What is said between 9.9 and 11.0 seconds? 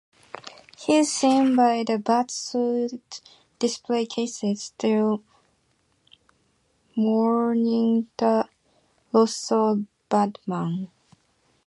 Batman.